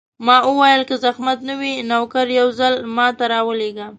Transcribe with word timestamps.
ما 0.25 0.37
وویل: 0.49 0.81
که 0.89 0.95
زحمت 1.03 1.39
نه 1.49 1.53
وي، 1.59 1.73
نوکر 1.89 2.25
یو 2.39 2.47
ځل 2.59 2.73
ما 2.95 3.07
ته 3.17 3.25
راولېږه. 3.33 3.87